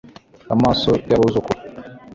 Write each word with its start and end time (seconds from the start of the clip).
amaso 0.53 0.91
y'abuzukuru 1.09 1.51